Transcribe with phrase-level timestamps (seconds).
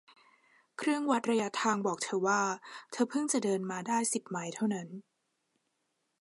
[0.77, 2.41] เครื่องวัดระยะทางบอกเธอว่า
[2.91, 4.87] เธอพึ่งจะเดินทางมาได้สิบไมล์เท่านั้น